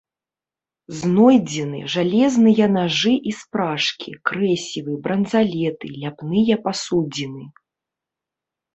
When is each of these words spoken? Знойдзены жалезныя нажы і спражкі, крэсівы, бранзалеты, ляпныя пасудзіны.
Знойдзены 1.01 1.79
жалезныя 1.95 2.65
нажы 2.79 3.13
і 3.33 3.35
спражкі, 3.43 4.11
крэсівы, 4.33 4.99
бранзалеты, 5.07 5.85
ляпныя 6.03 6.55
пасудзіны. 6.69 7.43